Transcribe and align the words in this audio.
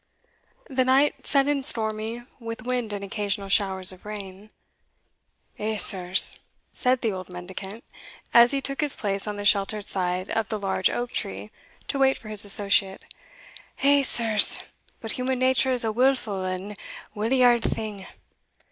The 0.67 0.83
night 0.83 1.27
set 1.27 1.47
in 1.47 1.61
stormy, 1.61 2.23
with 2.39 2.63
wind 2.63 2.91
and 2.91 3.03
occasional 3.03 3.49
showers 3.49 3.91
of 3.91 4.03
rain. 4.03 4.49
"Eh, 5.59 5.77
sirs," 5.77 6.39
said 6.73 7.01
the 7.01 7.11
old 7.11 7.29
mendicant, 7.29 7.83
as 8.33 8.49
he 8.51 8.61
took 8.61 8.81
his 8.81 8.95
place 8.95 9.27
on 9.27 9.35
the 9.35 9.45
sheltered 9.45 9.85
side 9.85 10.31
of 10.31 10.49
the 10.49 10.57
large 10.57 10.89
oak 10.89 11.11
tree 11.11 11.51
to 11.87 11.99
wait 11.99 12.17
for 12.17 12.29
his 12.29 12.43
associate 12.45 13.13
"Eh, 13.83 14.01
sirs, 14.01 14.63
but 15.01 15.11
human 15.11 15.37
nature's 15.37 15.83
a 15.83 15.91
wilful 15.91 16.43
and 16.43 16.75
wilyard 17.13 17.61
thing! 17.61 18.07